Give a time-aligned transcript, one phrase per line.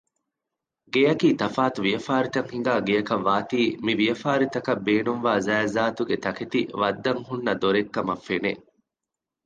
[0.93, 8.51] ގެޔަކީ ތަފާތު ވިޔަފާރިތައް ހިނގާ ގެއަކަށް ވާތީ މިވިޔަފާރިތަކަށް ބޭނުންވާ ޒާތްޒާތުގެ ތަކެތި ވައްދަން ހުންނަ ދޮރެއްކަމަށް ފެނެ